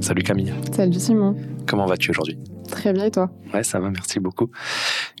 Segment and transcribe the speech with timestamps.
[0.00, 0.52] Salut Camille.
[0.74, 1.36] Salut Simon.
[1.66, 2.38] Comment vas-tu aujourd'hui?
[2.68, 3.30] Très bien et toi?
[3.52, 4.50] Ouais, ça va, merci beaucoup.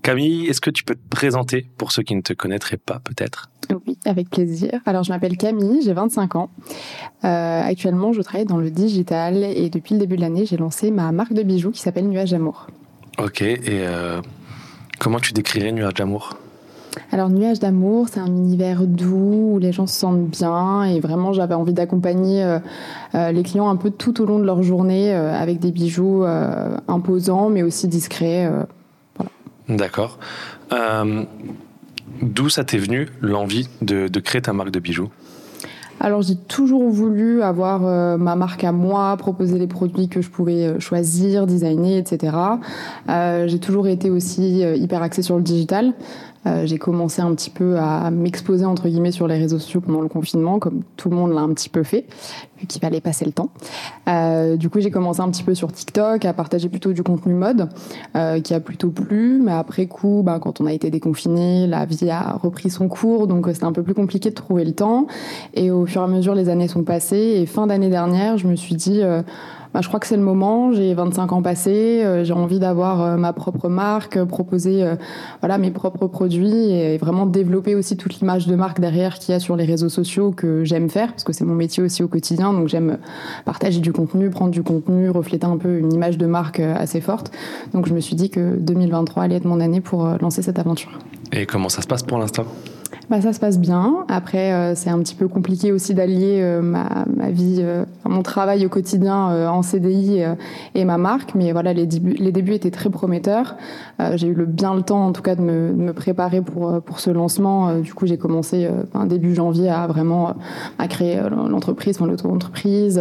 [0.02, 3.50] Camille, est-ce que tu peux te présenter pour ceux qui ne te connaîtraient pas peut-être?
[3.86, 4.80] Oui, avec plaisir.
[4.86, 6.50] Alors je m'appelle Camille, j'ai 25 ans.
[7.24, 10.90] Euh, actuellement, je travaille dans le digital et depuis le début de l'année, j'ai lancé
[10.90, 12.66] ma marque de bijoux qui s'appelle Nuage d'amour.
[13.18, 14.20] Ok, et euh,
[14.98, 16.36] comment tu décrirais Nuage d'amour
[17.12, 21.32] alors Nuage d'amour, c'est un univers doux où les gens se sentent bien et vraiment
[21.32, 22.58] j'avais envie d'accompagner euh,
[23.14, 26.24] euh, les clients un peu tout au long de leur journée euh, avec des bijoux
[26.88, 28.50] imposants mais aussi discrets.
[29.16, 29.30] Voilà.
[29.68, 30.18] D'accord.
[32.22, 35.08] D'où ça t'est venu l'envie de, de créer ta marque de bijoux?
[36.02, 37.80] Alors j'ai toujours voulu avoir
[38.18, 42.36] ma marque à moi, proposer les produits que je pouvais choisir, designer, etc.
[43.10, 45.92] Euh, j'ai toujours été aussi hyper axée sur le digital.
[46.46, 50.00] Euh, j'ai commencé un petit peu à m'exposer entre guillemets sur les réseaux sociaux pendant
[50.00, 52.06] le confinement, comme tout le monde l'a un petit peu fait,
[52.58, 53.50] vu qu'il fallait passer le temps.
[54.08, 57.34] Euh, du coup, j'ai commencé un petit peu sur TikTok à partager plutôt du contenu
[57.34, 57.68] mode,
[58.16, 59.40] euh, qui a plutôt plu.
[59.42, 63.26] Mais après coup, bah, quand on a été déconfiné, la vie a repris son cours,
[63.26, 65.06] donc c'était un peu plus compliqué de trouver le temps.
[65.54, 67.36] Et au fur et à mesure, les années sont passées.
[67.36, 69.02] Et fin d'année dernière, je me suis dit
[69.72, 70.72] bah, je crois que c'est le moment.
[70.72, 74.84] J'ai 25 ans passés, euh, j'ai envie d'avoir euh, ma propre marque, euh, proposer
[75.40, 79.36] voilà mes propres produits et vraiment développer aussi toute l'image de marque derrière qu'il y
[79.36, 82.08] a sur les réseaux sociaux que j'aime faire parce que c'est mon métier aussi au
[82.08, 82.52] quotidien.
[82.52, 82.98] Donc j'aime
[83.44, 87.30] partager du contenu, prendre du contenu, refléter un peu une image de marque assez forte.
[87.72, 90.98] Donc je me suis dit que 2023 allait être mon année pour lancer cette aventure.
[91.32, 92.44] Et comment ça se passe pour l'instant?
[93.10, 94.04] Bah, ça se passe bien.
[94.08, 98.22] Après, euh, c'est un petit peu compliqué aussi d'allier euh, ma, ma, vie, euh, mon
[98.22, 100.22] travail au quotidien en CDI
[100.76, 101.34] et ma marque.
[101.34, 103.56] Mais voilà, les débuts, les débuts étaient très prometteurs.
[104.14, 106.80] j'ai eu le, bien le temps, en tout cas, de me, de me préparer pour,
[106.82, 107.80] pour ce lancement.
[107.80, 108.68] du coup, j'ai commencé
[109.06, 110.34] début janvier à vraiment
[110.78, 113.00] à créer l'entreprise, mon l'auto-entreprise,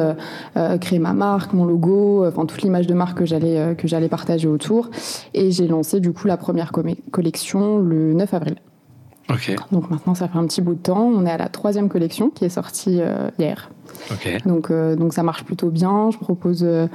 [0.81, 4.47] créer ma marque, mon logo, enfin toute l'image de marque que j'allais que j'allais partager
[4.47, 4.89] autour.
[5.33, 6.71] Et j'ai lancé du coup la première
[7.11, 8.55] collection le 9 avril.
[9.71, 11.03] Donc maintenant, ça fait un petit bout de temps.
[11.03, 13.69] On est à la troisième collection qui est sortie euh, hier.
[14.45, 16.09] Donc, euh, donc ça marche plutôt bien.
[16.11, 16.87] Je propose euh,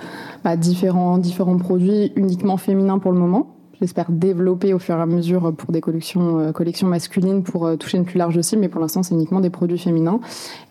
[0.43, 3.55] bah, différents, différents produits uniquement féminins pour le moment.
[3.81, 8.05] J'espère développer au fur et à mesure pour des collections, collections masculines pour toucher une
[8.05, 10.21] plus large cible, mais pour l'instant, c'est uniquement des produits féminins.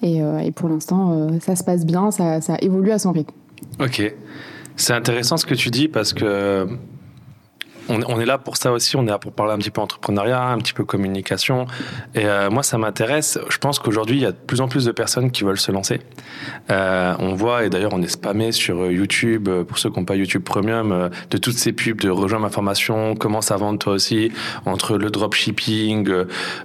[0.01, 3.33] Et, et pour l'instant, ça se passe bien, ça, ça évolue à son rythme.
[3.81, 4.15] Ok.
[4.77, 6.65] C'est intéressant ce que tu dis parce que
[7.89, 10.41] on, est là pour ça aussi, on est là pour parler un petit peu entrepreneuriat,
[10.41, 11.65] un petit peu communication.
[12.15, 13.39] Et euh, moi, ça m'intéresse.
[13.49, 15.71] Je pense qu'aujourd'hui, il y a de plus en plus de personnes qui veulent se
[15.71, 16.01] lancer.
[16.71, 20.05] Euh, on voit, et d'ailleurs, on est spammé sur YouTube, euh, pour ceux qui n'ont
[20.05, 23.93] pas YouTube Premium, de toutes ces pubs de rejoindre ma formation, commence à vendre toi
[23.93, 24.31] aussi,
[24.65, 26.09] entre le dropshipping,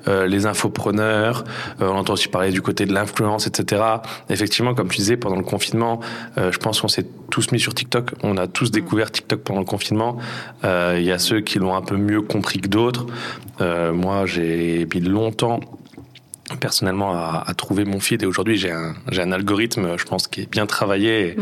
[0.06, 1.45] les infopreneurs,
[1.81, 3.83] on entend aussi parler du côté de l'influence, etc.
[4.29, 6.00] Effectivement, comme tu disais, pendant le confinement,
[6.37, 8.12] je pense qu'on s'est tous mis sur TikTok.
[8.23, 10.19] On a tous découvert TikTok pendant le confinement.
[11.09, 13.07] Y a ceux qui l'ont un peu mieux compris que d'autres.
[13.61, 15.61] Euh, moi, j'ai mis longtemps
[16.61, 18.23] personnellement à, trouver mon feed.
[18.23, 21.37] Et aujourd'hui j'ai un j'ai un algorithme je pense qui est bien travaillé.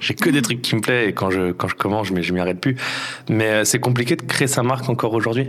[0.00, 1.08] J'ai que des trucs qui me plaisent.
[1.08, 2.76] Et quand je quand je commence je m'y je m'y arrête plus.
[3.28, 5.48] Mais euh, c'est compliqué de créer sa marque encore aujourd'hui?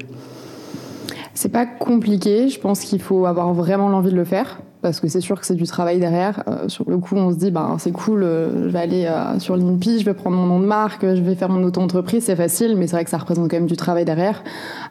[1.33, 2.49] C'est pas compliqué.
[2.49, 5.45] Je pense qu'il faut avoir vraiment l'envie de le faire parce que c'est sûr que
[5.45, 6.43] c'est du travail derrière.
[6.47, 9.39] Euh, sur le coup, on se dit, bah, c'est cool, euh, je vais aller euh,
[9.39, 12.35] sur l'INPI, je vais prendre mon nom de marque, je vais faire mon auto-entreprise, c'est
[12.35, 14.43] facile, mais c'est vrai que ça représente quand même du travail derrière.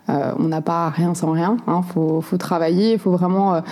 [0.08, 1.82] on n'a pas rien sans rien, il hein.
[1.82, 3.62] faut, travailler, il faut vraiment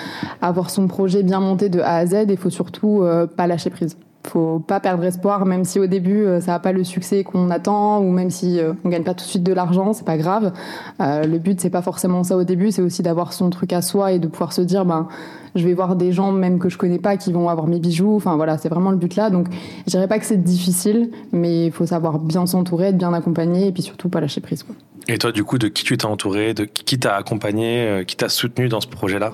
[0.41, 3.05] avoir son projet bien monté de A à Z et faut surtout
[3.37, 6.85] pas lâcher prise faut pas perdre espoir, même si au début ça n'a pas le
[6.85, 10.07] succès qu'on attend, ou même si on gagne pas tout de suite de l'argent, c'est
[10.07, 10.53] pas grave.
[11.01, 14.13] le but c'est pas forcément ça au début, c'est aussi d'avoir son truc à soi
[14.13, 15.09] et de pouvoir se dire ben
[15.57, 18.15] je vais voir des gens même que je connais pas qui vont avoir mes bijoux.
[18.17, 19.31] Enfin voilà, c'est vraiment le but là.
[19.31, 19.49] Donc
[19.87, 23.69] je dirais pas que c'est difficile, mais il faut savoir bien s'entourer, être bien accompagné
[23.69, 24.65] et puis surtout pas lâcher prise.
[25.09, 28.17] Et toi, du coup, de qui tu t'es entouré, de qui t'a accompagné, euh, qui
[28.17, 29.33] t'a soutenu dans ce projet-là?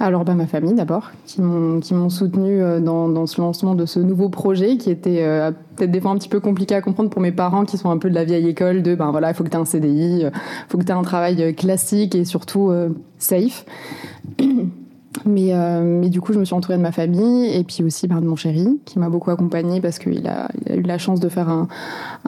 [0.00, 3.98] Alors bah, ma famille d'abord, qui m'ont soutenu euh, dans, dans ce lancement de ce
[3.98, 7.20] nouveau projet qui était euh, peut-être des fois un petit peu compliqué à comprendre pour
[7.20, 9.44] mes parents qui sont un peu de la vieille école de ben voilà il faut
[9.44, 10.30] que tu un CDI, il
[10.68, 12.72] faut que tu un travail classique et surtout
[13.18, 13.64] safe.
[15.24, 18.06] Mais, euh, mais du coup, je me suis entourée de ma famille et puis aussi
[18.06, 20.98] ben, de mon chéri qui m'a beaucoup accompagnée parce qu'il a, il a, eu la
[20.98, 21.68] chance de faire un,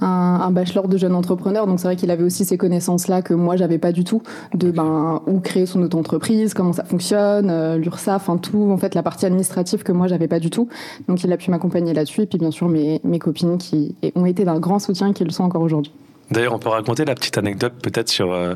[0.00, 1.66] un, un bachelor de jeune entrepreneur.
[1.66, 4.22] Donc c'est vrai qu'il avait aussi ces connaissances-là que moi j'avais pas du tout
[4.54, 8.94] de ben où créer son auto-entreprise, comment ça fonctionne, euh, l'URSSAF, enfin tout en fait
[8.94, 10.68] la partie administrative que moi j'avais pas du tout.
[11.08, 14.26] Donc il a pu m'accompagner là-dessus et puis bien sûr mes, mes copines qui ont
[14.26, 15.92] été d'un grand soutien qui le sont encore aujourd'hui.
[16.30, 18.54] D'ailleurs, on peut raconter la petite anecdote peut-être sur, euh,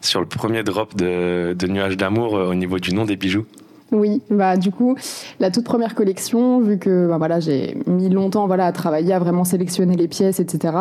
[0.00, 3.46] sur le premier drop de, de Nuages d'amour au niveau du nom des bijoux?
[3.92, 4.96] Oui, bah du coup,
[5.38, 9.20] la toute première collection, vu que bah, voilà, j'ai mis longtemps voilà à travailler, à
[9.20, 10.74] vraiment sélectionner les pièces, etc.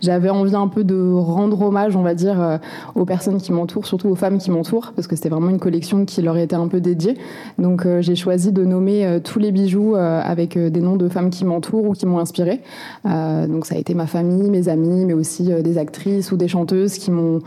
[0.00, 2.58] J'avais envie un peu de rendre hommage, on va dire, euh,
[2.96, 6.04] aux personnes qui m'entourent, surtout aux femmes qui m'entourent, parce que c'était vraiment une collection
[6.04, 7.16] qui leur était un peu dédiée.
[7.58, 11.30] Donc euh, j'ai choisi de nommer euh, tous les bijoux avec des noms de femmes
[11.30, 12.60] qui m'entourent ou qui m'ont inspiré.
[13.04, 16.94] donc ça a été ma famille, mes amis, mais aussi des actrices ou des chanteuses
[16.94, 17.40] qui m'ont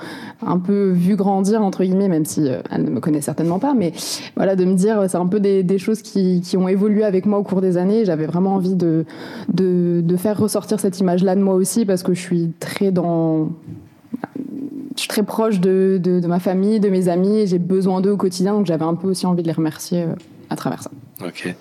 [0.46, 3.94] un peu vu grandir entre guillemets, même si elles ne me connaissent certainement pas, mais
[4.36, 7.44] voilà de me dire c'est un peu des, choses qui, ont évolué avec moi au
[7.44, 8.06] cours des années.
[8.06, 9.06] J'avais vraiment envie de,
[10.18, 12.92] faire ressortir cette image-là de moi aussi parce que je suis très
[15.24, 18.86] proche de, ma famille, de mes amis, et j'ai besoin d'eux au quotidien, donc j'avais
[18.86, 20.16] un peu aussi envie de les remercier euh,
[20.50, 20.92] à travers ça.
[21.26, 21.46] Ok.
[21.46, 21.56] Et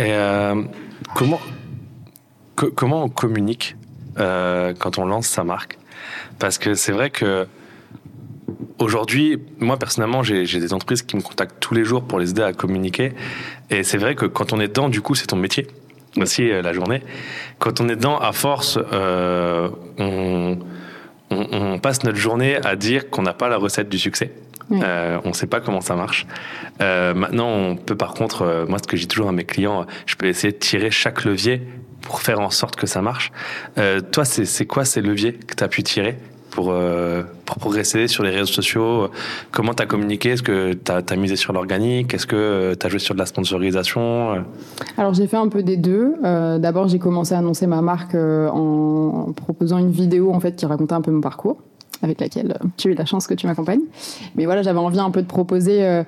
[0.00, 0.62] euh,
[1.14, 1.40] comment,
[2.56, 3.76] comment on communique
[4.18, 5.78] euh, quand on lance sa marque?
[6.38, 7.46] Parce que c'est vrai que
[8.78, 12.42] Aujourd'hui, moi personnellement, j'ai des entreprises qui me contactent tous les jours pour les aider
[12.42, 13.12] à communiquer.
[13.70, 15.68] Et c'est vrai que quand on est dedans, du coup, c'est ton métier
[16.16, 17.02] aussi euh, la journée.
[17.58, 19.68] Quand on est dedans, à force, euh,
[19.98, 20.58] on,
[21.82, 24.32] passe notre journée à dire qu'on n'a pas la recette du succès.
[24.72, 26.26] Euh, on ne sait pas comment ça marche.
[26.80, 30.26] maintenant, on peut par contre, moi ce que j'ai toujours à mes clients, je peux
[30.26, 31.60] essayer de tirer chaque levier
[32.00, 33.32] pour faire en sorte que ça marche.
[34.12, 36.16] toi, c'est quoi ces leviers que tu as pu tirer
[36.54, 39.10] pour, euh, pour progresser sur les réseaux sociaux
[39.50, 40.30] Comment tu as communiqué?
[40.30, 42.14] Est-ce que tu as, misé sur l'organique?
[42.14, 44.44] Est-ce que euh, tu as joué sur de la sponsorisation?
[44.96, 46.14] Alors j'ai fait un peu des deux.
[46.24, 50.64] Euh, d'abord j'ai commencé à annoncer ma marque en proposant une vidéo en fait qui
[50.64, 51.58] racontait un peu mon parcours
[52.02, 53.82] avec laquelle j'ai eu la chance que tu m'accompagnes.
[54.36, 56.02] Mais voilà, j'avais envie un peu de proposer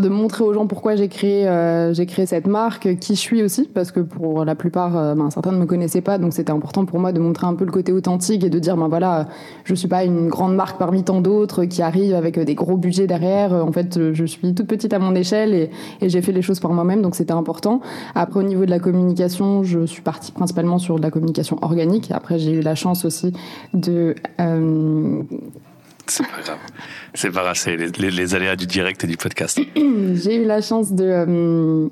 [0.00, 3.42] de montrer aux gens pourquoi j'ai créé, euh, j'ai créé cette marque, qui je suis
[3.42, 6.52] aussi, parce que pour la plupart, euh, ben, certains ne me connaissaient pas, donc c'était
[6.52, 9.26] important pour moi de montrer un peu le côté authentique et de dire, ben voilà,
[9.64, 13.06] je suis pas une grande marque parmi tant d'autres qui arrive avec des gros budgets
[13.06, 13.52] derrière.
[13.52, 15.70] En fait, je suis toute petite à mon échelle et,
[16.00, 17.80] et j'ai fait les choses par moi-même, donc c'était important.
[18.14, 22.10] Après, au niveau de la communication, je suis partie principalement sur de la communication organique.
[22.10, 23.32] Après, j'ai eu la chance aussi
[23.72, 25.22] de euh.
[27.14, 29.60] C'est pas grave, c'est les, aléas du direct et du podcast.
[29.76, 31.88] J'ai eu la chance de, euh,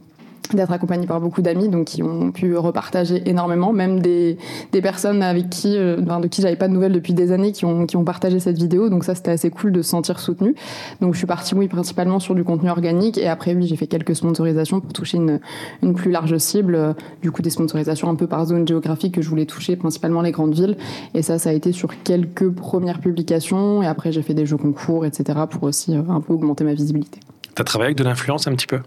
[0.55, 4.39] d'être accompagnée par beaucoup d'amis donc qui ont pu repartager énormément même des,
[4.73, 7.65] des personnes avec qui euh, de qui j'avais pas de nouvelles depuis des années qui
[7.65, 8.89] ont qui ont partagé cette vidéo.
[8.89, 10.55] Donc ça c'était assez cool de se sentir soutenu.
[11.00, 13.19] Donc je suis partie oui principalement sur du contenu organique.
[13.19, 15.41] Et après oui j'ai fait quelques sponsorisations pour toucher une
[15.83, 16.94] une plus large cible.
[17.23, 20.33] Du coup des sponsorisations un peu par zone géographique que je voulais toucher principalement les
[20.33, 20.77] grandes villes.
[21.15, 23.83] Et ça ça a été sur quelques premières publications.
[23.83, 26.75] Et après j'ai fait des jeux concours etc pour aussi euh, un peu augmenter ma
[26.75, 27.21] visibilité.
[27.55, 28.81] T'as travaillé avec de l'influence un petit peu?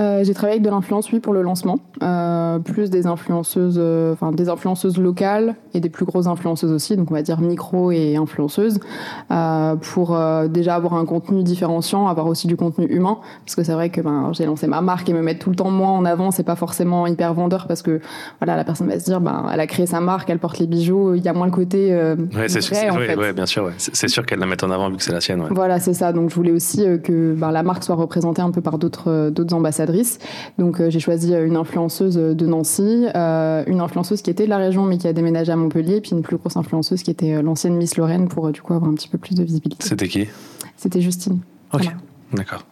[0.00, 1.78] Euh, j'ai travaillé avec de l'influence, oui, pour le lancement.
[2.02, 6.96] Euh, plus des influenceuses, euh, enfin des influenceuses locales et des plus grosses influenceuses aussi,
[6.96, 8.80] donc on va dire micro et influenceuses,
[9.82, 10.18] pour
[10.48, 14.00] déjà avoir un contenu différenciant, avoir aussi du contenu humain, parce que c'est vrai que
[14.00, 16.44] ben, j'ai lancé ma marque et me mettre tout le temps moi en avant, c'est
[16.44, 18.00] pas forcément hyper vendeur, parce que
[18.40, 20.66] voilà, la personne va se dire, ben, elle a créé sa marque, elle porte les
[20.66, 21.94] bijoux, il y a moins le côté.
[22.36, 25.02] ouais, c'est sûr, ouais, bien sûr, c'est sûr qu'elle la met en avant vu que
[25.02, 25.44] c'est la sienne.
[25.50, 26.12] Voilà, c'est ça.
[26.12, 29.54] Donc je voulais aussi que ben, la marque soit représentée un peu par d'autres d'autres
[29.54, 29.89] ambassadeurs
[30.58, 34.50] donc euh, j'ai choisi euh, une influenceuse de Nancy, euh, une influenceuse qui était de
[34.50, 37.42] la région mais qui a déménagé à Montpellier, puis une plus grosse influenceuse qui était
[37.42, 39.86] l'ancienne Miss Lorraine pour du coup avoir un petit peu plus de visibilité.
[39.86, 40.28] C'était qui?
[40.76, 41.40] C'était Justine.
[41.72, 41.88] Ok,
[42.32, 42.64] d'accord.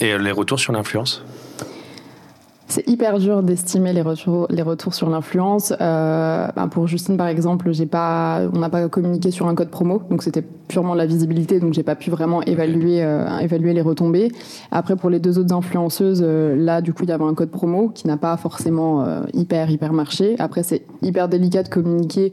[0.00, 1.22] Et les retours sur l'influence?
[2.68, 5.72] C'est hyper dur d'estimer les retours, les retours sur l'influence.
[5.80, 9.70] Euh, ben, pour Justine, par exemple, j'ai pas, on n'a pas communiqué sur un code
[9.70, 13.72] promo, donc c'était purement de la visibilité, donc j'ai pas pu vraiment évaluer, euh, évaluer
[13.72, 14.32] les retombées.
[14.72, 17.50] Après, pour les deux autres influenceuses, euh, là, du coup, il y avait un code
[17.50, 20.34] promo qui n'a pas forcément euh, hyper, hyper marché.
[20.38, 22.32] Après, c'est hyper délicat de communiquer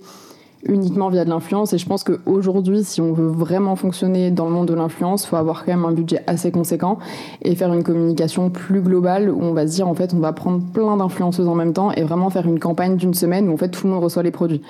[0.65, 1.73] uniquement via de l'influence.
[1.73, 5.35] Et je pense qu'aujourd'hui, si on veut vraiment fonctionner dans le monde de l'influence, faut
[5.35, 6.99] avoir quand même un budget assez conséquent
[7.41, 10.33] et faire une communication plus globale où on va se dire, en fait, on va
[10.33, 13.57] prendre plein d'influenceuses en même temps et vraiment faire une campagne d'une semaine où, en
[13.57, 14.61] fait, tout le monde reçoit les produits.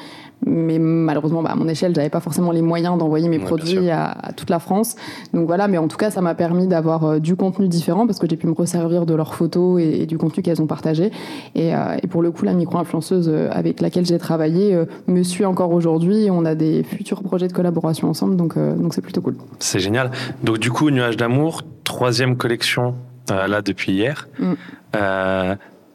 [0.45, 4.15] Mais malheureusement, bah, à mon échelle, j'avais pas forcément les moyens d'envoyer mes produits à,
[4.35, 4.95] toute la France.
[5.33, 8.19] Donc voilà, mais en tout cas, ça m'a permis d'avoir euh, du contenu différent parce
[8.19, 11.11] que j'ai pu me resservir de leurs photos et, du contenu qu'elles ont partagé.
[11.55, 15.45] Et, euh, et, pour le coup, la micro-influenceuse euh, avec laquelle j'ai travaillé me suit
[15.45, 16.27] encore aujourd'hui.
[16.31, 19.35] On a des futurs projets de collaboration ensemble, donc donc c'est plutôt cool.
[19.59, 20.11] C'est génial.
[20.43, 22.95] Donc du coup, Nuage d'amour, troisième collection
[23.29, 24.27] là depuis hier.
[24.39, 24.53] Mm.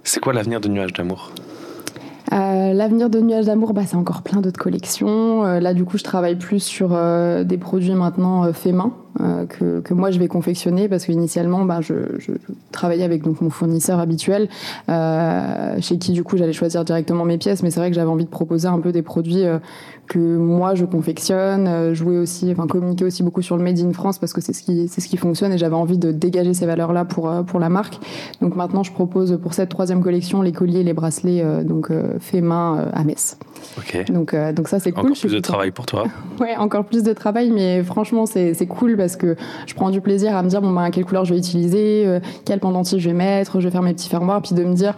[0.03, 1.33] C'est quoi l'avenir de Nuage d'amour?
[2.31, 5.43] L'avenir de Nuage d'amour, bah, c'est encore plein d'autres collections.
[5.45, 6.91] là, du coup, je travaille plus sur
[7.45, 8.93] des produits maintenant faits main.
[9.49, 12.33] Que, que, moi je vais confectionner parce qu'initialement bah, je, je,
[12.73, 14.49] travaillais avec donc mon fournisseur habituel
[14.89, 18.25] chez qui du coup j'allais choisir directement mes pièces mais c'est vrai que j'avais envie
[18.25, 19.45] de proposer un peu des produits
[20.09, 24.19] que moi je confectionne, jouer aussi, enfin communiquer aussi beaucoup sur le made in France
[24.19, 26.67] parce que c'est ce qui c'est ce qui fonctionne et j'avais envie de dégager ces
[26.67, 27.99] valeurs là pour pour la marque.
[28.41, 32.43] Donc maintenant je propose pour cette troisième collection les colliers, et les bracelets donc faits
[32.43, 33.39] main à Metz.
[34.09, 35.07] Donc donc ça c'est cool.
[35.07, 36.05] Encore plus de travail pour toi.
[36.41, 39.37] Ouais, encore plus de travail, mais franchement c'est c'est cool parce que
[39.67, 42.21] je prends du plaisir à me dire bon ben quelle couleur je vais utiliser, euh,
[42.45, 44.95] quel pendentif je vais mettre, je vais faire mes petits fermoirs, puis de me dire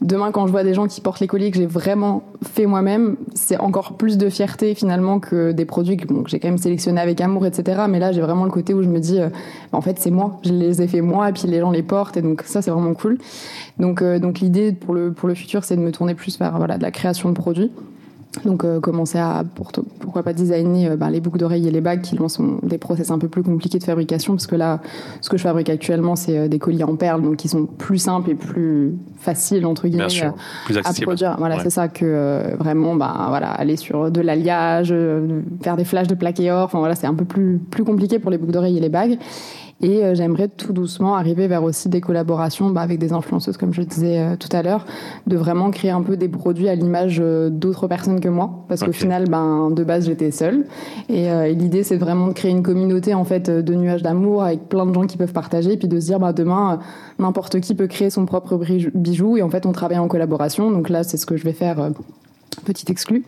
[0.00, 3.16] demain quand je vois des gens qui portent les colliers que j'ai vraiment fait moi-même,
[3.34, 7.00] c'est encore plus de fierté finalement que des produits que, bon, j'ai quand même sélectionnés
[7.00, 7.82] avec amour, etc.
[7.88, 9.28] Mais là j'ai vraiment le côté où je me dis euh,
[9.72, 12.16] en fait c'est moi, je les ai fait moi et puis les gens les portent
[12.16, 13.18] et donc ça c'est vraiment cool.
[13.78, 16.56] Donc euh, donc l'idée pour le pour le futur c'est de me tourner plus vers
[16.58, 17.70] voilà de la création de produits.
[18.44, 21.80] Donc euh, commencer à pour, pourquoi pas designer euh, ben, les boucles d'oreilles et les
[21.80, 24.80] bagues qui sont des process un peu plus compliqués de fabrication parce que là
[25.22, 27.98] ce que je fabrique actuellement c'est euh, des colliers en perles donc qui sont plus
[27.98, 30.34] simples et plus faciles entre guillemets sûr,
[30.66, 31.36] plus à produire.
[31.38, 31.62] Voilà Ouais.
[31.64, 36.06] c'est ça que euh, vraiment ben voilà aller sur de l'alliage, euh, faire des flashs
[36.06, 36.64] de plaqué or.
[36.66, 39.18] Enfin voilà c'est un peu plus plus compliqué pour les boucles d'oreilles et les bagues.
[39.80, 43.72] Et euh, j'aimerais tout doucement arriver vers aussi des collaborations bah, avec des influenceuses, comme
[43.72, 44.84] je disais euh, tout à l'heure,
[45.28, 48.64] de vraiment créer un peu des produits à l'image euh, d'autres personnes que moi.
[48.68, 50.66] Parce qu'au final, ben, de base, j'étais seule.
[51.08, 54.42] Et, euh, et l'idée, c'est vraiment de créer une communauté en fait de nuages d'amour
[54.42, 55.74] avec plein de gens qui peuvent partager.
[55.74, 58.58] Et puis de se dire, bah, demain, euh, n'importe qui peut créer son propre
[58.94, 59.36] bijou.
[59.36, 60.72] Et en fait, on travaille en collaboration.
[60.72, 61.92] Donc là, c'est ce que je vais faire.
[62.56, 63.24] Euh, Petit exclu.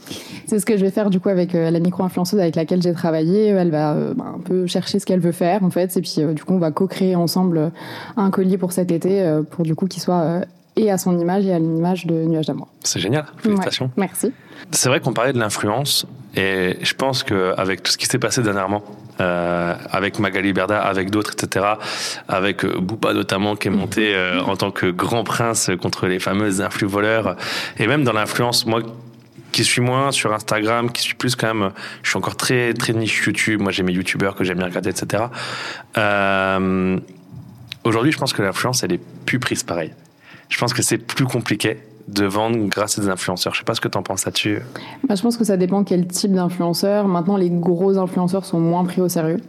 [0.47, 2.93] C'est ce que je vais faire du coup avec euh, la micro-influenceuse avec laquelle j'ai
[2.93, 3.49] travaillé.
[3.49, 5.97] Elle va euh, bah, un peu chercher ce qu'elle veut faire en fait.
[5.97, 7.73] Et puis euh, du coup, on va co-créer ensemble
[8.17, 10.43] un collier pour cet été pour du coup qu'il soit
[10.77, 12.69] et à son image et à l'image de Nuage d'amour.
[12.83, 13.27] C'est génial.
[13.39, 13.87] Félicitations.
[13.87, 14.33] Ouais, merci.
[14.71, 18.43] C'est vrai qu'on parlait de l'influence et je pense qu'avec tout ce qui s'est passé
[18.43, 18.83] dernièrement,
[19.21, 21.67] euh, avec Magali Berda, avec d'autres, etc.,
[22.29, 26.63] avec Bouba notamment qui est monté euh, en tant que grand prince contre les fameuses
[26.63, 27.37] influx voleurs,
[27.79, 28.81] et même dans l'influence, moi
[29.53, 31.71] qui suis moins sur Instagram, qui suis plus quand même,
[32.03, 33.61] je suis encore très très niche YouTube.
[33.61, 35.25] Moi j'ai mes YouTubeurs que j'aime bien regarder, etc.
[35.97, 36.99] Euh,
[37.85, 39.93] Aujourd'hui, je pense que l'influence elle est plus prise pareil.
[40.49, 41.79] Je pense que c'est plus compliqué
[42.09, 43.55] de vendre grâce à des influenceurs.
[43.55, 44.61] Je sais pas ce que tu en penses là-dessus.
[45.09, 47.09] Bah, je pense que ça dépend quel type d'influenceur.
[47.09, 49.41] Maintenant, les gros influenceurs sont moins pris au sérieux.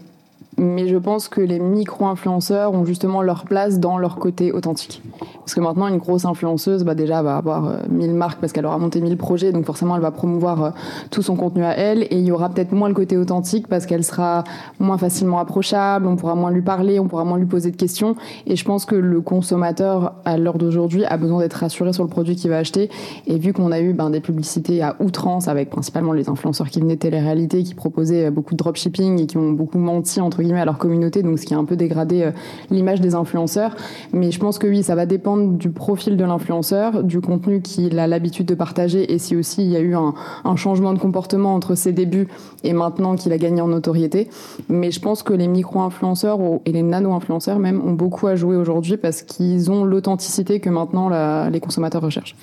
[0.58, 5.02] Mais je pense que les micro-influenceurs ont justement leur place dans leur côté authentique.
[5.40, 8.66] Parce que maintenant, une grosse influenceuse, bah déjà, va avoir euh, 1000 marques parce qu'elle
[8.66, 10.70] aura monté 1000 projets, donc forcément, elle va promouvoir euh,
[11.10, 12.04] tout son contenu à elle.
[12.04, 14.44] Et il y aura peut-être moins le côté authentique parce qu'elle sera
[14.80, 18.16] moins facilement approchable, on pourra moins lui parler, on pourra moins lui poser de questions.
[18.46, 22.10] Et je pense que le consommateur, à l'heure d'aujourd'hui, a besoin d'être rassuré sur le
[22.10, 22.90] produit qu'il va acheter.
[23.26, 26.82] Et vu qu'on a eu ben, des publicités à outrance avec principalement les influenceurs qui
[26.82, 30.42] venaient de télé-réalité, qui proposaient euh, beaucoup de dropshipping et qui ont beaucoup menti entre
[30.42, 32.32] guillemets à leur communauté, donc ce qui a un peu dégradé euh,
[32.70, 33.76] l'image des influenceurs.
[34.14, 38.00] Mais je pense que oui, ça va dépendre du profil de l'influenceur, du contenu qu'il
[38.00, 40.14] a l'habitude de partager et si aussi il y a eu un,
[40.56, 42.28] changement de comportement entre ses débuts
[42.64, 44.30] et maintenant qu'il a gagné en notoriété.
[44.70, 48.98] Mais je pense que les micro-influenceurs et les nano-influenceurs même ont beaucoup à jouer aujourd'hui
[48.98, 51.10] parce qu'ils ont l'authenticité que maintenant
[51.50, 52.36] les consommateurs recherchent.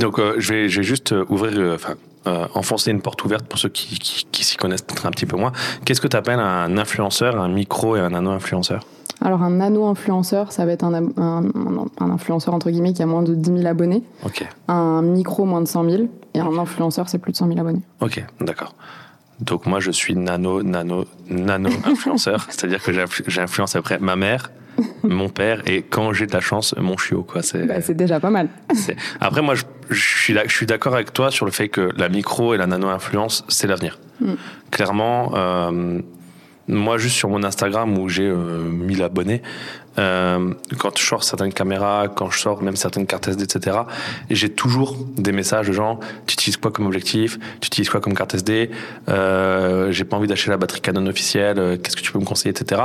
[0.00, 1.94] Donc euh, je, vais, je vais juste euh, ouvrir, euh, enfin,
[2.26, 5.26] euh, enfoncer une porte ouverte pour ceux qui, qui, qui s'y connaissent peut-être un petit
[5.26, 5.52] peu moins.
[5.84, 8.84] Qu'est-ce que tu appelles un influenceur, un micro et un nano-influenceur?
[9.22, 13.06] Alors un nano-influenceur, ça va être un, un, un- un influenceur entre guillemets qui a
[13.06, 16.02] moins de 10 000 abonnés, Ok, un micro moins de 100 000
[16.34, 17.80] et un influenceur c'est plus de 100 000 abonnés.
[18.00, 18.74] ok, d'accord.
[19.40, 24.50] Donc moi je suis nano, nano, nano-influenceur, c'est-à-dire que j'influ- j'influence après ma mère,
[25.02, 27.22] mon père et quand j'ai de la chance, mon chiot.
[27.22, 27.42] Quoi.
[27.42, 28.48] C'est, Bah, c'est déjà pas mal.
[28.74, 30.00] c'est- Après moi je, je
[30.48, 33.98] suis, d'accord avec toi sur le fait que la micro et la nano-influence, c'est l'avenir.
[34.20, 34.34] Mm.
[34.70, 36.00] Clairement, euh,
[36.68, 39.42] moi juste sur mon Instagram où j'ai euh, 1000 abonnés,
[39.98, 43.78] euh, quand je sors certaines caméras, quand je sors même certaines cartes SD, etc.,
[44.30, 48.14] j'ai toujours des messages de gens, tu utilises quoi comme objectif, tu utilises quoi comme
[48.14, 48.70] carte SD,
[49.08, 52.24] euh, j'ai pas envie d'acheter la batterie Canon officielle, euh, qu'est-ce que tu peux me
[52.24, 52.82] conseiller, etc.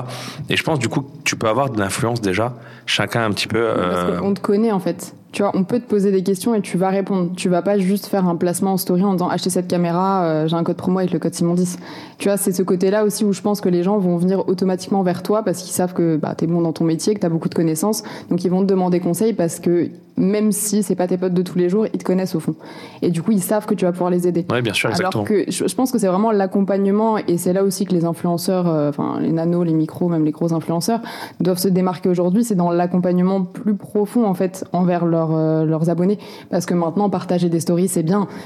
[0.50, 2.54] Et je pense du coup que tu peux avoir de l'influence déjà,
[2.86, 3.74] chacun un petit peu.
[3.76, 5.14] Parce euh, qu'on te connaît en fait.
[5.32, 7.32] Tu vois, on peut te poser des questions et tu vas répondre.
[7.38, 10.48] Tu vas pas juste faire un placement en story en disant achetez cette caméra, euh,
[10.48, 11.78] j'ai un code promo avec le code Simon10.
[12.18, 15.04] Tu vois, c'est ce côté-là aussi où je pense que les gens vont venir automatiquement
[15.04, 17.26] vers toi parce qu'ils savent que bah, tu es bon dans ton métier, que tu
[17.26, 18.04] as beaucoup de connaissances.
[18.30, 19.90] Donc ils vont te demander conseil parce que
[20.22, 22.56] même si c'est pas tes potes de tous les jours, ils te connaissent au fond.
[23.02, 24.46] Et du coup, ils savent que tu vas pouvoir les aider.
[24.50, 25.24] Ouais, bien sûr, exactement.
[25.24, 28.68] Alors que je, pense que c'est vraiment l'accompagnement et c'est là aussi que les influenceurs,
[28.68, 31.02] euh, enfin les nanos, les micros, même les gros influenceurs
[31.40, 32.44] doivent se démarquer aujourd'hui.
[32.44, 37.10] C'est dans l'accompagnement plus profond en fait envers leurs euh, leurs abonnés, parce que maintenant
[37.10, 38.28] partager des stories c'est bien.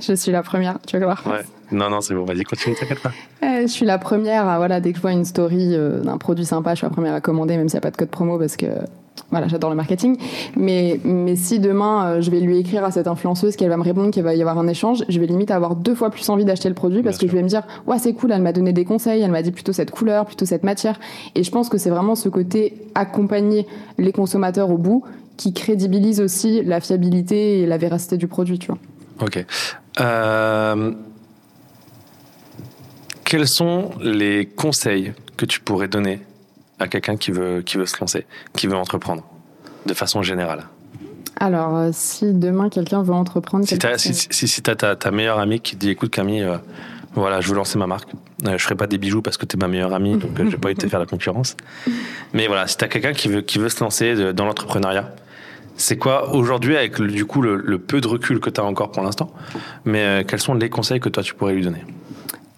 [0.00, 1.24] Je suis la première, tu vas voir.
[1.26, 1.42] Ouais.
[1.72, 3.12] Non, non, c'est bon, vas-y, continue, t'inquiète pas.
[3.44, 6.18] Euh, je suis la première, à, voilà, dès que je vois une story euh, d'un
[6.18, 8.08] produit sympa, je suis la première à commander, même s'il n'y a pas de code
[8.08, 8.66] promo, parce que
[9.30, 10.16] voilà, j'adore le marketing.
[10.56, 13.82] Mais, mais si demain, euh, je vais lui écrire à cette influenceuse qu'elle va me
[13.82, 16.44] répondre qu'il va y avoir un échange, je vais limite avoir deux fois plus envie
[16.44, 17.32] d'acheter le produit parce Bien que sûr.
[17.32, 19.52] je vais me dire, ouais, c'est cool, elle m'a donné des conseils, elle m'a dit
[19.52, 20.98] plutôt cette couleur, plutôt cette matière.
[21.34, 23.66] Et je pense que c'est vraiment ce côté accompagner
[23.98, 25.04] les consommateurs au bout
[25.36, 28.78] qui crédibilise aussi la fiabilité et la véracité du produit, tu vois.
[29.20, 29.44] Ok.
[30.00, 30.92] Euh,
[33.24, 36.20] quels sont les conseils que tu pourrais donner
[36.78, 39.24] à quelqu'un qui veut, qui veut se lancer, qui veut entreprendre,
[39.86, 40.64] de façon générale.
[41.40, 45.38] Alors, euh, si demain quelqu'un veut entreprendre, Si tu si, si, si ta, ta meilleure
[45.38, 46.56] amie qui te dit écoute Camille, euh,
[47.14, 48.10] voilà, je veux lancer ma marque,
[48.46, 50.48] euh, je ferai pas des bijoux parce que tu es ma meilleure amie, donc euh,
[50.50, 51.56] j'ai pas envie de te faire la concurrence.
[52.32, 55.12] Mais voilà, si tu as quelqu'un qui veut, qui veut se lancer de- dans l'entrepreneuriat,
[55.76, 58.90] c'est quoi aujourd'hui, avec du coup le, le peu de recul que tu as encore
[58.90, 59.30] pour l'instant,
[59.84, 61.84] mais euh, quels sont les conseils que toi tu pourrais lui donner?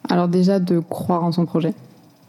[0.08, 1.74] Alors déjà de croire en son projet,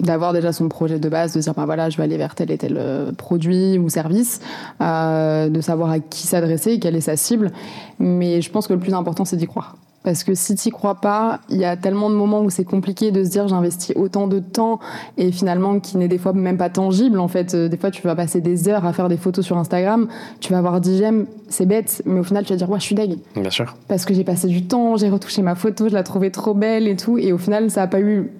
[0.02, 2.52] d'avoir déjà son projet de base, de dire ben voilà je vais aller vers tel
[2.52, 4.42] et tel euh, produit ou service,
[4.82, 7.52] euh, de savoir à qui s'adresser, quelle est sa cible.
[8.00, 9.76] Mais je pense que le plus important c'est d'y croire.
[10.04, 13.12] Parce que si tu crois pas, il y a tellement de moments où c'est compliqué
[13.12, 14.80] de se dire j'investis autant de temps
[15.18, 17.54] et finalement qui n'est des fois même pas tangible en fait.
[17.54, 20.08] Euh, Des fois tu vas passer des heures à faire des photos sur Instagram,
[20.40, 22.86] tu vas avoir 10 j'aime, c'est bête, mais au final tu vas dire ouais je
[22.86, 23.76] suis deg Bien sûr.
[23.88, 26.88] parce que j'ai passé du temps, j'ai retouché ma photo, je la trouvais trop belle
[26.88, 27.18] et tout.
[27.20, 28.32] Et au final, ça n'a pas eu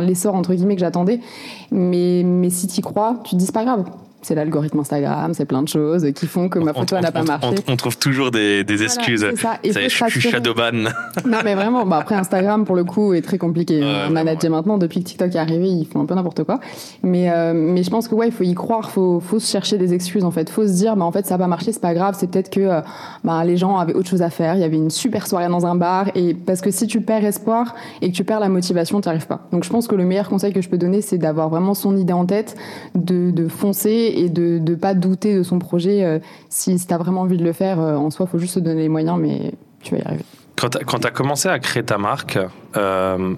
[0.00, 1.20] l'essor, entre guillemets, que j'attendais.
[1.70, 3.84] Mais, mais si tu crois, tu te dis, c'est pas grave.
[4.24, 7.12] C'est l'algorithme Instagram, c'est plein de choses qui font que ma On- photo, on, n'a
[7.12, 7.48] pas on- marché.
[7.68, 9.26] on- on trouve toujours des, des Voilà, excuses.
[9.30, 9.58] c'est ça.
[9.62, 10.88] Et Ça est, je suis shadowban.
[11.26, 14.56] Non, mais vraiment, bah après Instagram, pour le coup, est très compliqué vraiment, manager ouais.
[14.56, 14.78] maintenant.
[14.78, 16.58] Depuis que TikTok est arrivé, ils font un peu n'importe quoi.
[17.02, 19.78] Mais, euh, mais je pense que ouais, il faut y croire, faut, faut se chercher
[19.78, 20.48] des excuses en fait.
[20.50, 22.14] Faut se dire, bah en fait, ça n'a pas marché, c'est pas grave.
[22.18, 22.80] C'est peut-être que euh,
[23.22, 24.54] bah, les gens avaient autre chose à faire.
[24.54, 26.06] Il y avait une super soirée dans un bar.
[26.14, 29.10] Et parce que si tu perds espoir et que tu perds la motivation, tu n'y
[29.10, 29.46] arrives pas.
[29.52, 31.96] Donc je pense que le meilleur conseil que je peux donner, c'est d'avoir vraiment son
[31.96, 32.56] idée en tête,
[32.94, 36.04] de, de foncer et de ne pas douter de son projet.
[36.04, 36.18] euh,
[36.48, 38.82] si tu as vraiment envie de le faire, euh, en soi, faut juste se donner
[38.82, 39.52] les moyens, mais
[39.82, 40.24] tu vas y arriver.
[40.56, 42.38] Quand tu as commencé à créer ta marque,
[42.76, 43.34] euh,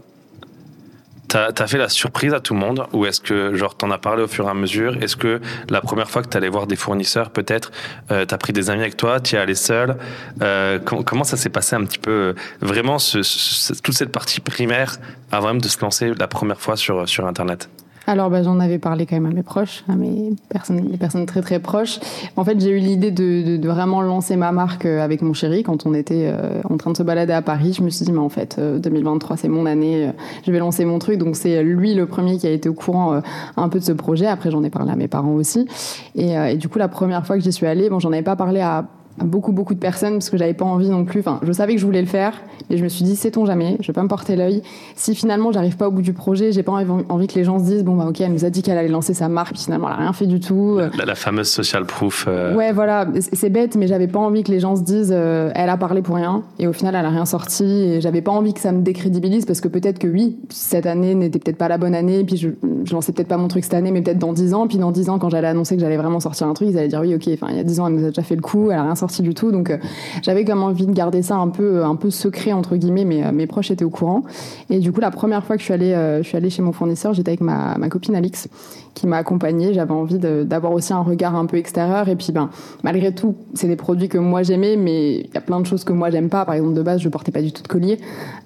[1.28, 3.98] t'as as fait la surprise à tout le monde ou est-ce que genre t'en as
[3.98, 5.02] parlé au fur et à mesure?
[5.02, 5.40] Est-ce que
[5.70, 7.72] la première fois que t'allais voir des fournisseurs, peut-être,
[8.12, 9.96] euh, t'as pris des amis avec toi, tu es allé seul?
[10.42, 14.98] Euh, com- Comment ça s'est passé un petit peu Vraiment, toute cette partie primaire
[15.32, 17.68] avant même de se lancer la première fois sur, sur Internet?
[18.08, 21.26] Alors, bah, j'en avais parlé quand même à mes proches, à mes personnes, les personnes
[21.26, 21.98] très très proches.
[22.36, 25.32] En fait, j'ai eu l'idée de, de, de vraiment lancer ma marque euh, avec mon
[25.32, 27.72] chéri quand on était euh, en train de se balader à Paris.
[27.72, 30.12] Je me suis dit, mais en fait, euh, 2023, c'est mon année, euh,
[30.46, 31.18] je vais lancer mon truc.
[31.18, 33.20] Donc, c'est lui le premier qui a été au courant euh,
[33.56, 34.26] un peu de ce projet.
[34.26, 35.66] Après, j'en ai parlé à mes parents aussi.
[36.14, 38.22] Et, euh, et du coup, la première fois que j'y suis allée, bon, j'en avais
[38.22, 38.86] pas parlé à
[39.20, 41.20] à beaucoup beaucoup de personnes parce que j'avais pas envie non plus.
[41.20, 42.34] Enfin je savais que je voulais le faire
[42.70, 44.62] mais je me suis dit sait-on jamais je vais pas me porter l'œil.
[44.94, 47.64] Si finalement j'arrive pas au bout du projet j'ai pas envie, que les gens se
[47.64, 49.88] disent bon bah ok elle nous a dit qu'elle allait lancer sa marque puis finalement
[49.88, 50.78] elle a rien fait du tout.
[50.98, 52.26] La, la fameuse social proof.
[52.28, 53.06] euh, ouais voilà.
[53.20, 55.76] C'est c'est bête mais j'avais pas envie que les gens se disent euh, elle a
[55.76, 58.60] parlé pour rien et au final elle a rien sorti et j'avais pas envie que
[58.60, 61.94] ça me décrédibilise parce que peut-être que oui cette année n'était peut-être pas la bonne
[61.94, 62.48] année puis je,
[62.84, 64.90] je lançais peut-être pas mon truc cette année mais peut-être dans 10 ans puis dans
[64.90, 67.14] 10 ans quand j'allais annoncer que j'allais vraiment sortir un truc ils allaient dire oui
[67.14, 68.78] ok enfin il y a 10 ans elle nous a déjà fait le coup elle
[68.78, 69.52] a rien sorti du tout.
[69.52, 69.78] Donc euh,
[70.22, 73.32] j'avais comme envie de garder ça un peu un peu secret entre guillemets mais euh,
[73.32, 74.24] mes proches étaient au courant.
[74.70, 76.62] Et du coup la première fois que je suis allée euh, je suis allée chez
[76.62, 78.48] mon fournisseur j'étais avec ma, ma copine Alix
[78.94, 79.74] qui m'a accompagnée.
[79.74, 82.08] J'avais envie d'avoir aussi un regard un peu extérieur.
[82.08, 82.50] Et puis ben
[82.82, 85.84] malgré tout c'est des produits que moi j'aimais mais il y a plein de choses
[85.84, 86.44] que moi j'aime pas.
[86.44, 87.98] Par exemple de base je portais pas du tout de collier.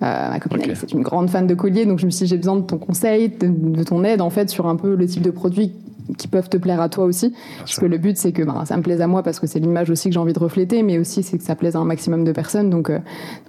[0.03, 0.65] Euh, ma copine Ok.
[0.65, 2.63] Alix est une grande fan de collier donc je me suis dit j'ai besoin de
[2.63, 5.73] ton conseil de, de ton aide en fait sur un peu le type de produits
[6.19, 7.35] qui peuvent te plaire à toi aussi.
[7.59, 7.83] Parce sûr.
[7.83, 9.91] que le but c'est que ben, ça me plaise à moi parce que c'est l'image
[9.91, 12.25] aussi que j'ai envie de refléter mais aussi c'est que ça plaise à un maximum
[12.25, 12.71] de personnes.
[12.71, 12.99] Donc euh,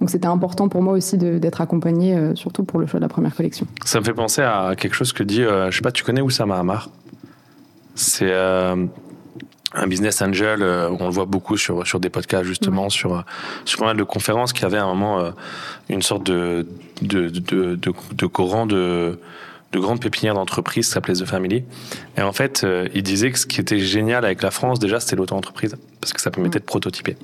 [0.00, 3.08] donc c'était important pour moi aussi d'être accompagnée euh, surtout pour le choix de la
[3.08, 3.66] première collection.
[3.84, 6.20] Ça me fait penser à quelque chose que dit, euh, je sais pas, tu connais
[6.20, 6.90] Oussama Hamar?
[7.94, 8.86] C'est euh,
[9.74, 13.24] un business angel, euh, on le voit beaucoup sur, sur des podcasts justement, sur,
[13.64, 15.30] sur pas mal de conférences, qui avait à un moment euh,
[15.88, 16.66] une sorte de,
[17.02, 19.18] de, de, de, de courant de,
[19.72, 21.64] de grande pépinière d'entreprise qui s'appelait The Family.
[22.16, 25.00] Et en fait, euh, il disait que ce qui était génial avec la France, déjà,
[25.00, 27.16] c'était l'auto-entreprise, parce que ça permettait de prototyper.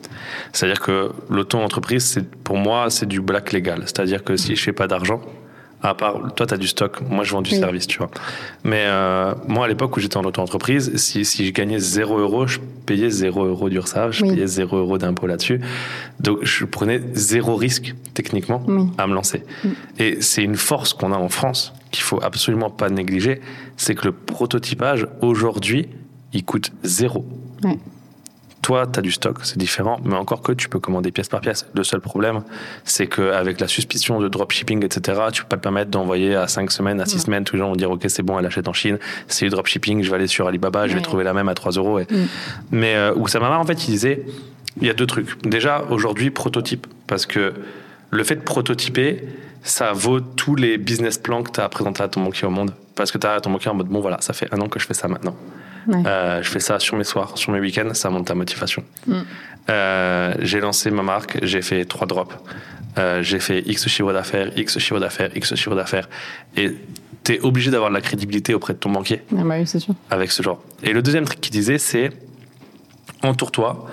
[0.52, 3.82] C'est-à-dire que l'auto-entreprise, pour moi, c'est du black légal.
[3.84, 5.20] C'est-à-dire que si je fais pas d'argent,
[5.82, 7.58] à part, toi, tu as du stock, moi, je vends du Oui.
[7.58, 8.10] service, tu vois.
[8.64, 12.46] Mais euh, moi, à l'époque où j'étais en auto-entreprise, si, si je gagnais 0 euros,
[12.46, 14.30] je payais 0 euros d'URSSAF, je Oui.
[14.34, 15.60] payais 0 euros d'impôt là-dessus.
[16.20, 18.86] Donc, je prenais zéro risque, techniquement, Oui.
[18.98, 19.42] à me lancer.
[19.98, 23.40] Et c'est une force qu'on a en France, qu'il faut absolument pas négliger,
[23.76, 25.88] c'est que le prototypage, aujourd'hui,
[26.32, 27.24] il coûte zéro.
[28.62, 31.40] Toi, tu as du stock, c'est différent, mais encore que tu peux commander pièce par
[31.40, 31.66] pièce.
[31.74, 32.42] Le seul problème,
[32.84, 36.70] c'est qu'avec la suspicion de dropshipping, etc., tu peux pas te permettre d'envoyer à 5
[36.70, 38.72] semaines, à 6 semaines, tous les gens vont dire, OK, c'est bon, elle achète en
[38.72, 41.54] Chine, c'est du dropshipping, je vais aller sur Alibaba, je vais trouver la même à
[41.54, 41.98] 3 euros.
[41.98, 42.06] Et...
[42.10, 42.26] Mm.
[42.72, 44.26] Mais euh, Oussama, en fait, il disait,
[44.80, 45.40] il y a deux trucs.
[45.46, 47.54] Déjà, aujourd'hui, prototype, parce que
[48.10, 49.22] le fait de prototyper,
[49.62, 52.72] ça vaut tous les business plans que tu as présentés à ton banquier au monde.
[52.94, 54.78] Parce que tu as ton banquier en mode, bon, voilà, ça fait un an que
[54.78, 55.36] je fais ça maintenant.
[55.88, 58.82] Euh, je fais ça sur mes soirs, sur mes week-ends, ça monte ta motivation.
[59.06, 59.20] Mm.
[59.70, 62.34] Euh, j'ai lancé ma marque, j'ai fait trois drops.
[62.98, 66.08] Euh, j'ai fait X chiffre d'affaires, X chiffre d'affaires, X chiffre d'affaires.
[66.56, 66.74] Et
[67.24, 69.22] tu es obligé d'avoir de la crédibilité auprès de ton banquier.
[69.32, 69.94] Ah bah oui, c'est sûr.
[70.10, 70.62] Avec ce genre.
[70.82, 72.10] Et le deuxième truc qu'il disait, c'est
[73.22, 73.88] entoure-toi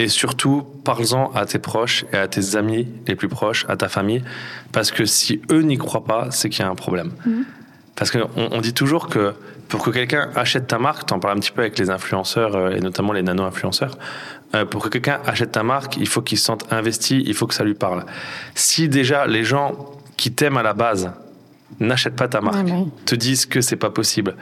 [0.00, 3.90] et surtout, parle-en à tes proches et à tes amis les plus proches, à ta
[3.90, 4.22] famille,
[4.72, 7.12] parce que si eux n'y croient pas, c'est qu'il y a un problème.
[7.26, 7.44] Mhm.
[8.00, 9.34] Parce qu'on on dit toujours que
[9.68, 12.56] pour que quelqu'un achète ta marque, tu en parles un petit peu avec les influenceurs
[12.56, 13.98] euh, et notamment les nano-influenceurs,
[14.54, 17.46] euh, pour que quelqu'un achète ta marque, il faut qu'il se sente investi, il faut
[17.46, 18.06] que ça lui parle.
[18.54, 19.76] Si déjà les gens
[20.16, 21.12] qui t'aiment à la base
[21.78, 22.66] n'achètent pas ta marque,
[23.04, 24.34] te disent que c'est pas possible,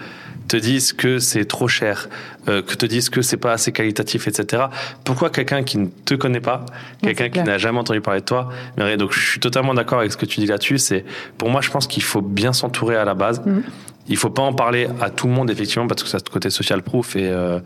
[0.48, 2.08] te disent que c'est trop cher,
[2.48, 4.64] euh, que te disent que c'est pas assez qualitatif, etc.
[5.04, 6.66] Pourquoi quelqu'un qui ne te connaît pas,
[7.02, 10.10] quelqu'un qui n'a jamais entendu parler de toi, mais donc je suis totalement d'accord avec
[10.10, 10.78] ce que tu dis là-dessus.
[10.78, 11.04] C'est
[11.36, 13.42] pour moi, je pense qu'il faut bien s'entourer à la base.
[13.46, 13.62] Il mm.
[14.10, 16.48] Il faut pas en parler à tout le monde effectivement parce que ça ce côté
[16.48, 17.60] social proof et euh,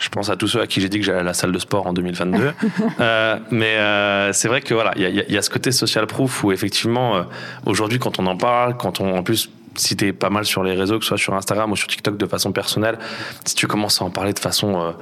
[0.00, 1.58] je pense à tous ceux à qui j'ai dit que j'allais à la salle de
[1.58, 2.52] sport en 2022.
[3.00, 6.06] euh, mais euh, c'est vrai que voilà, il y a, y a, ce côté social
[6.06, 7.22] proof où effectivement, euh,
[7.66, 10.62] aujourd'hui, quand on en parle, quand on en plus si tu es pas mal sur
[10.62, 12.98] les réseaux, que ce soit sur Instagram ou sur TikTok de façon personnelle,
[13.44, 14.94] si tu commences à en parler de façon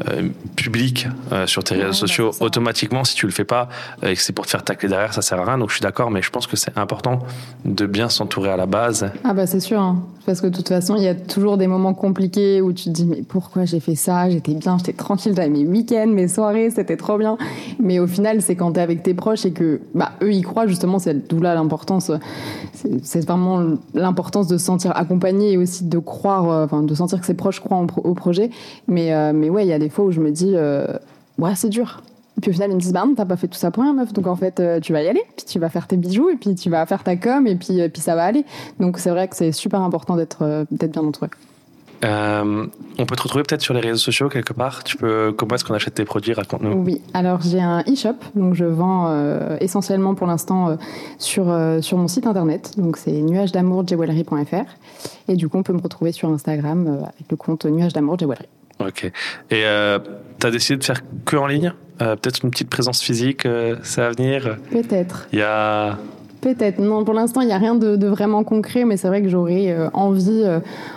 [0.00, 3.68] euh, euh, publique euh, sur tes réseaux sociaux, automatiquement, si tu le fais pas
[4.02, 5.58] et que c'est pour te faire tacler derrière, ça sert à rien.
[5.58, 7.20] Donc je suis d'accord, mais je pense que c'est important
[7.64, 9.10] de bien s'entourer à la base.
[9.24, 10.02] Ah bah c'est sûr, hein.
[10.26, 12.90] parce que de toute façon, il y a toujours des moments compliqués où tu te
[12.90, 14.30] dis mais pourquoi j'ai fait ça?
[14.30, 17.36] J'étais bien, j'étais tranquille, j'avais mes week-ends, mes soirées, c'était trop bien.
[17.80, 20.42] Mais au final, c'est quand tu es avec tes proches et que bah, eux y
[20.42, 22.10] croient justement, c'est d'où là l'importance.
[23.02, 27.20] C'est vraiment l'importance de se sentir accompagné et aussi de croire, euh, enfin de sentir
[27.20, 28.50] que ses proches croient au projet.
[28.88, 30.86] Mais, mais ouais, il y a des fois où je me dis, euh,
[31.38, 32.02] ouais, c'est dur.
[32.38, 33.82] Et puis au final, ils me disent, bah non, t'as pas fait tout ça pour
[33.82, 34.12] rien, meuf.
[34.12, 36.36] Donc en fait, euh, tu vas y aller, puis tu vas faire tes bijoux, et
[36.36, 38.44] puis tu vas faire ta com, et puis, puis ça va aller.
[38.80, 41.28] Donc c'est vrai que c'est super important d'être euh, bien entouré.
[42.02, 44.82] on peut te retrouver peut-être sur les réseaux sociaux quelque part.
[44.82, 46.32] Tu peux, comment est-ce qu'on achète tes produits?
[46.32, 46.72] Raconte-nous.
[46.84, 49.12] Oui, alors j'ai un e-shop, donc je vends
[49.60, 50.78] essentiellement pour l'instant
[51.18, 52.72] sur, sur mon site internet.
[52.78, 53.84] Donc c'est nuage d'amour
[55.28, 58.16] Et du coup, on peut me retrouver sur Instagram avec le compte nuage d'amour
[58.86, 59.04] Ok.
[59.04, 59.12] Et
[59.64, 59.98] euh,
[60.40, 61.72] tu as décidé de faire que en ligne?
[62.00, 64.56] Euh, Peut-être une petite présence physique, euh, ça va venir?
[64.70, 65.28] Peut-être.
[65.32, 65.98] Il y a.
[66.40, 66.80] Peut-être.
[66.80, 69.70] Non, pour l'instant, il n'y a rien de, vraiment concret, mais c'est vrai que j'aurais
[69.70, 70.42] euh, envie,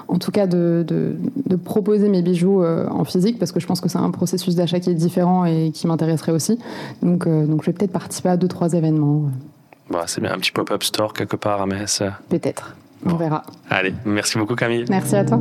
[0.07, 3.87] en tout cas, de, de, proposer mes bijoux en physique, parce que je pense que
[3.87, 6.57] c'est un processus d'achat qui est différent et qui m'intéresserait aussi.
[7.03, 9.29] Donc, donc, je vais peut-être participer à deux, trois événements.
[9.91, 12.01] Bah, c'est bien, un petit pop-up store quelque part à Metz.
[12.27, 12.75] Peut-être.
[13.05, 13.43] On verra.
[13.69, 14.85] Allez, merci beaucoup Camille.
[14.89, 15.39] Merci à toi.